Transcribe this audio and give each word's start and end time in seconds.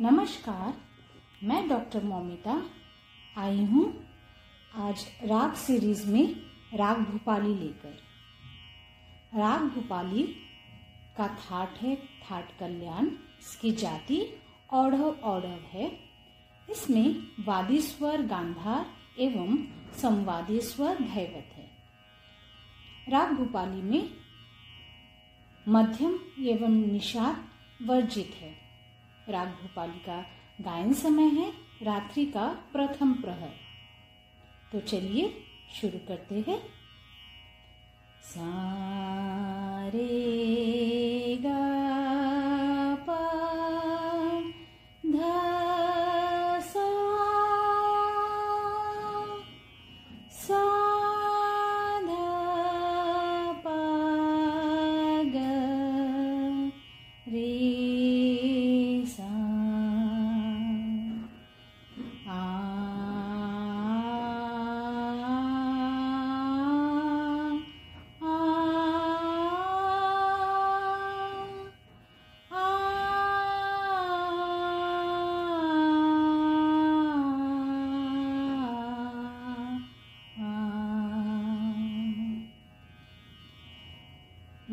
नमस्कार, 0.00 0.74
मैं 1.44 1.68
डॉक्टर 1.68 2.04
मोमिता 2.04 2.54
आई 3.36 3.64
हूँ 3.64 3.82
आज 4.74 5.04
राग 5.24 5.52
सीरीज़ 5.54 6.06
में 6.06 6.34
राग 6.74 6.98
भूपाली 6.98 7.54
लेकर। 7.54 7.94
राग 9.38 9.60
भूपाली 9.60 10.22
का 11.16 11.28
थाट 11.28 11.78
है, 11.78 11.94
थाट 11.96 12.50
कल्याण, 12.60 13.06
इसकी 13.40 13.70
जाति 13.72 14.20
औढ़व 14.72 15.04
औढ़व 15.04 15.60
है। 15.72 15.86
इसमें 16.70 17.14
वादी 17.46 17.80
स्वर 17.80 18.22
गांधार 18.22 18.86
एवं 19.20 19.56
संवादी 20.00 20.60
स्वर 20.60 20.98
धैवत 20.98 21.54
है। 21.56 21.70
राग 23.08 23.32
भूपाली 23.32 23.82
में 23.82 24.10
मध्यम 25.68 26.18
एवं 26.48 26.84
निषाद 26.92 27.48
वर्जित 27.82 28.34
है। 28.40 28.63
राग 29.28 29.48
भोपाली 29.48 29.98
का 29.98 30.26
गायन 30.60 30.92
समय 30.92 31.22
है, 31.22 31.52
रात्रि 31.82 32.26
का 32.26 32.48
प्रथम 32.72 33.14
प्रहर। 33.14 33.50
तो 34.72 34.80
चलिए 34.80 35.44
शुरू 35.80 35.98
करते 36.08 36.34
हैं। 36.48 36.62
सारे 38.22 40.08
गा 41.40 41.73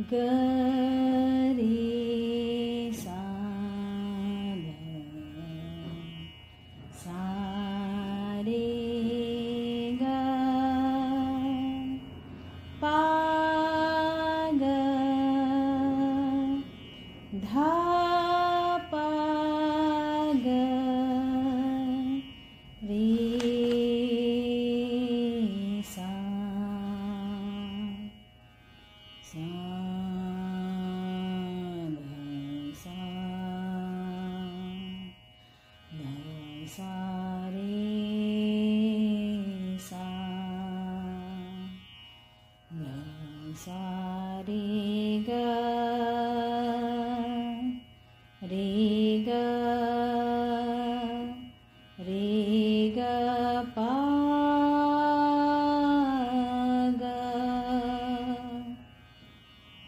गरे 0.00 1.66
सा 2.92 3.20
सारे 7.02 8.58
गा 10.02 10.18
पा 12.82 12.98
गा 14.62 14.82
धा 17.46 17.70
पा 18.92 19.06
गा 20.46 20.66
रे 22.90 23.08
सा 25.94 26.10
सा 29.30 29.69
रे 44.47 45.23
ग 45.27 45.29
रे 48.43 48.69
ग 49.27 49.29
रे 51.99 52.29
ग 52.97 52.99
पा 53.75 53.89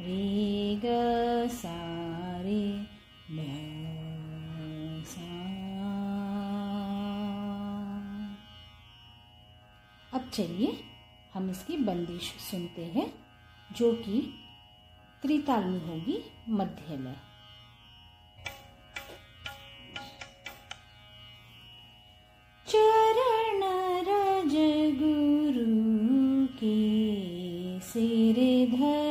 रे 0.02 0.76
ग 0.76 0.86
सा। 1.52 1.80
अब 10.14 10.30
चलिए 10.34 10.72
हम 11.34 11.50
इसकी 11.50 11.78
बंदिश 11.78 12.32
सुनते 12.52 12.82
हैं, 12.86 13.08
जो 13.78 13.92
कि 13.96 14.22
त्रिताल 15.24 15.64
होगी 15.64 16.18
मध्य 16.50 16.98
में। 16.98 17.16
चरण 22.68 23.62
रज 24.08 24.56
गुरु 25.00 25.68
के 26.58 26.78
सिर 27.80 28.36
धरी 28.72 29.03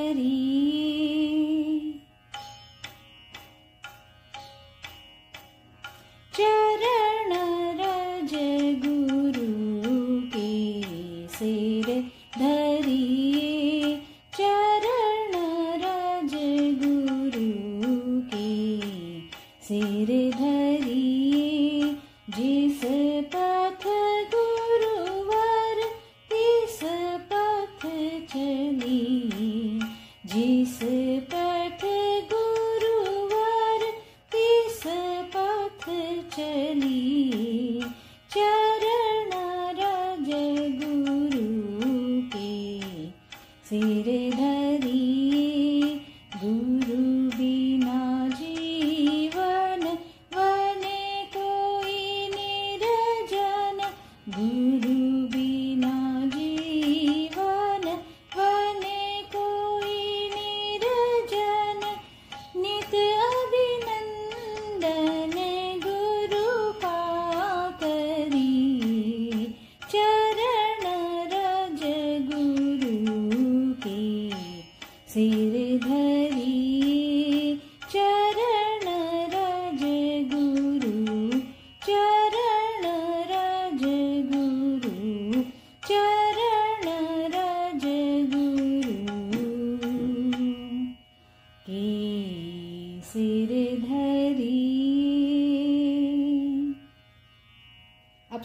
need 54.52 54.91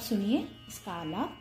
सुनिए 0.08 0.38
इसका 0.68 0.92
आलाप। 0.92 1.32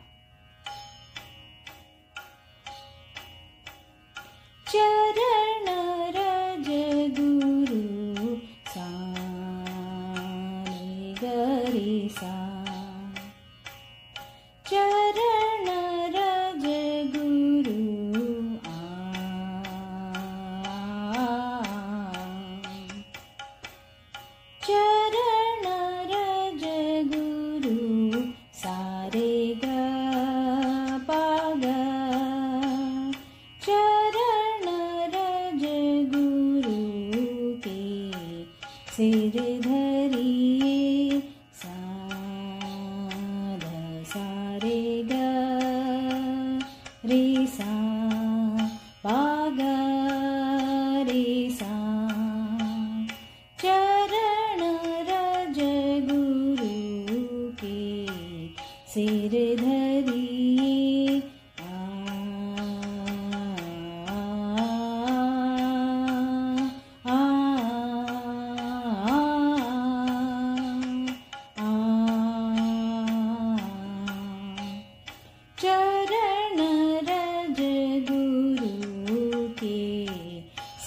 चरण 4.69 5.67
रज 6.15 6.67
गुरु 7.19 8.35
सा 8.71 8.87
रे 10.67 11.13
गरे 11.21 11.93
सा। 12.09 12.35
चरण 14.69 15.06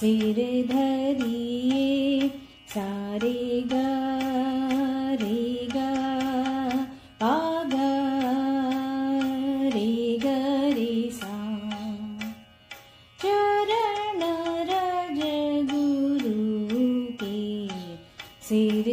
धरिए 0.02 1.80
सारे 2.74 3.32
ग 3.72 3.80
रे 5.22 5.40
ग 5.74 5.76
पा 7.20 7.32
ग 7.72 7.74
रे 9.74 9.90
ग 10.22 10.24
रे 10.76 10.94
सा 11.18 11.34
चरण 13.24 14.22
के 17.22 17.36
सिर 18.48 18.88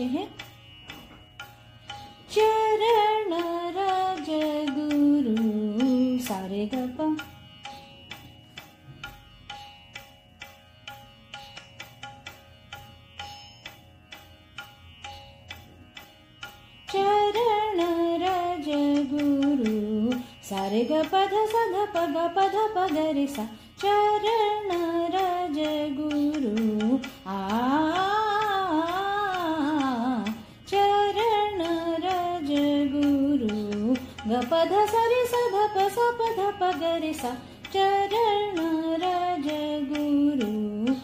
देखते 0.00 0.18
हैं। 0.18 0.28
चरण 2.30 3.32
रज 3.76 4.28
गुरु 4.76 6.18
सारे 6.24 6.64
गप 6.74 6.98
चरण 16.88 17.80
रज 18.22 18.68
गुरु 19.12 20.18
सारे 20.48 20.84
ग 20.84 21.02
पध 21.12 21.34
स 21.52 21.66
ध 21.72 21.86
प 21.94 22.06
ग 22.14 22.28
पध 22.36 22.56
प 22.76 22.86
ग 22.92 23.10
रे 23.16 23.26
सा 23.26 23.44
चरण 23.82 24.72
रज 25.16 25.60
गुरु 26.00 26.98
आ 27.26 28.19
पध 34.40 34.72
सरि 34.90 35.22
स 35.30 35.38
गप 35.52 35.74
सपद 35.94 36.38
पगरि 36.60 37.12
स 37.14 37.30
चरण 37.72 38.58
रज 39.02 39.48
गुरु। 39.90 40.94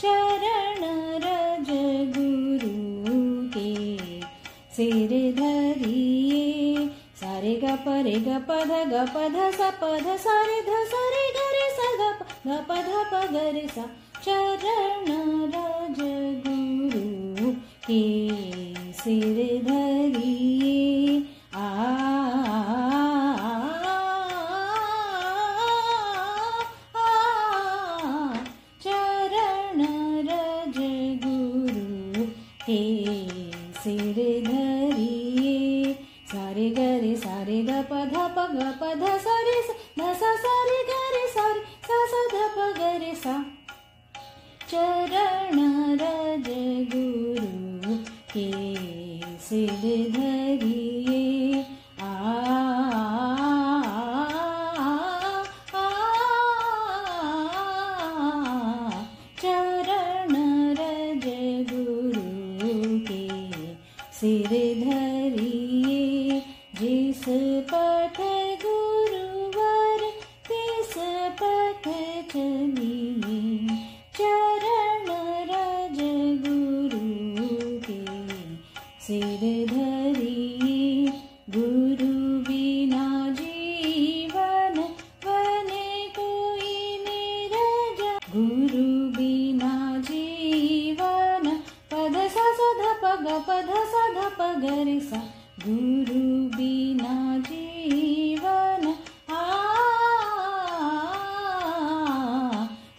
चरण 0.00 0.82
रज 1.24 1.70
गुरु 2.16 2.72
के 3.56 3.72
सिर 4.76 5.12
धरिये 5.38 6.86
सारे 7.20 7.54
ग 7.64 7.76
परे 7.86 8.16
ग 8.26 8.42
पध 8.50 8.74
ग 8.92 9.06
पध 9.14 9.38
स 9.54 9.70
पध 9.82 10.06
सरे 10.26 10.60
ध 10.68 10.82
सरे 10.92 11.24
गरे 11.38 11.66
स 11.78 11.88
ग 12.00 12.02
पध 12.68 12.92
स 13.76 13.88
चरण 14.26 15.08
रज 15.54 15.98
गुरु 16.46 17.52
के। 17.88 18.63
सिधरि 19.04 20.34
आ 21.54 21.68
चरणरजगुरु 30.54 32.24
के 32.66 32.80
सिर 33.82 34.18
धरि 34.46 35.96
सारे 36.32 36.68
गरे 36.78 37.14
सारे 37.24 37.58
ग 37.68 37.82
पध 37.90 38.14
पग 38.36 38.56
पध 38.80 39.02
सा 39.26 39.33
सिर 64.24 64.48
धरिए 64.80 66.40
जिस 66.80 67.24
पर 67.72 67.93
ग 93.24 93.26
पध 93.26 93.68
सधप 93.68 94.40
गरि 94.40 95.00
गुरु 95.68 96.56
बिना 96.56 97.38
जीवन। 97.38 98.94
आ 99.30 99.66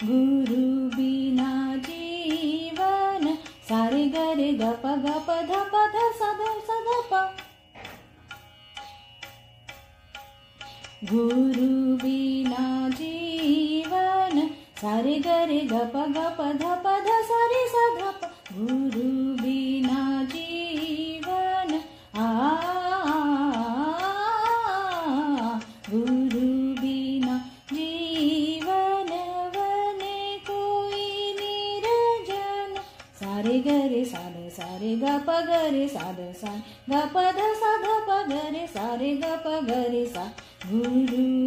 गुरु 0.04 0.98
बिना 0.98 1.76
जीवन। 1.76 3.38
सारे 3.70 4.08
गर 4.08 4.42
ग 4.54 4.74
ध 5.02 5.54
पध 5.74 5.96
सद 6.16 6.42
सद 6.68 6.88
प। 7.14 7.38
गुरुना 11.14 12.90
जीवन। 12.90 14.50
सारे 14.82 15.20
गर 15.20 15.52
ग 15.66 15.74
पध 15.74 16.18
ध 16.62 17.22
सारे 17.24 17.68
सद 17.68 18.14
प। 18.24 18.32
बिना 18.56 19.75
प 35.28 35.38
गरे 35.48 35.88
सा 35.88 36.12
ध 36.12 36.32
सा 36.42 36.56
ध 36.90 37.02
प 37.14 37.24
ध 37.32 37.50
सा 37.62 37.72
ध 37.82 37.96
प 38.08 38.20
गरे 38.30 38.66
सा 38.68 38.94
रे 38.96 39.14
ग 39.16 39.36
प 39.46 39.60
गरे 39.70 40.06
सा 40.08 40.26
गुरु 40.66 41.45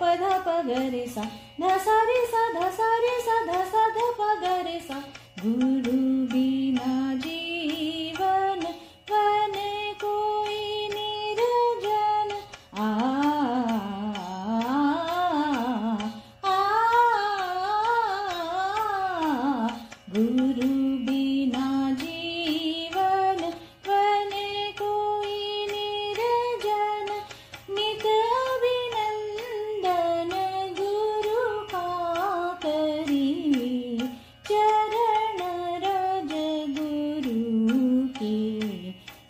पध 0.00 0.22
पगरि 0.46 1.06
सा। 1.08 1.30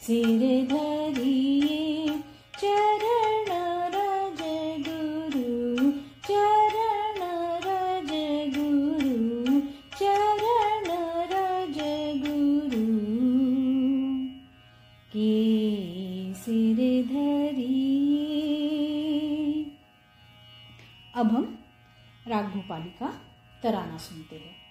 सिर 0.09 0.67
धरिए 0.67 2.09
चरण 2.59 3.51
रज 3.95 4.41
गुरु, 4.89 5.49
चरण 6.29 7.21
रज 7.67 8.13
गुरु, 8.57 9.61
चरण 9.99 10.89
रज 11.33 11.79
गुरु। 12.23 12.87
के 15.09 15.33
सिर 16.35 17.05
धरिए। 17.05 19.67
अब 21.15 21.27
हम 21.27 21.59
राग 22.29 22.45
भोपाली 22.45 22.85
का 22.85 23.21
तराना 23.63 23.97
सुनते 23.97 24.37
हैं। 24.37 24.68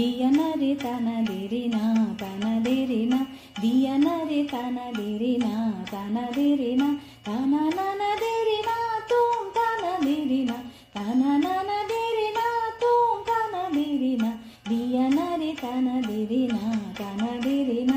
ದಿಯನರೆ 0.00 0.68
ತನದಿರಿನ 0.74 1.76
ತನದಿರಿನ 2.20 3.14
ದಿಯನರೆ 3.62 4.38
ತನದಿರಿನ 4.42 5.46
ತನದಿರಿನ 5.90 6.84
ತನ 7.26 7.52
ನನದಿರಿನ 7.70 8.70
ತೂಂ 9.10 9.42
ತನದಿರಿನ 9.56 10.52
ತನ 10.94 11.22
ನನದಿರಿನ 11.44 12.40
ತೂಂ 12.82 13.18
ತನದಿರಿನ 13.28 14.24
ದಿಯನರೆ 14.70 15.52
ತನದಿರಿನ 15.54 16.56
ತನದಿರಿನ 17.00 17.92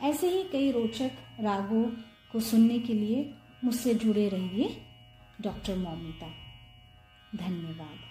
ऐसे 0.02 0.30
ही 0.30 0.44
कई 0.44 0.72
रोचक 0.72 1.12
रागों 1.40 1.84
को 2.32 2.40
सुनने 2.40 2.80
के 2.80 2.94
लिए 2.94 3.34
मुझसे 3.64 3.94
जुड़े 3.94 4.30
रहिए 4.30 4.82
डॉक्टर 5.42 5.78
मौमिता। 5.78 6.28
धन्यवाद। 7.36 8.07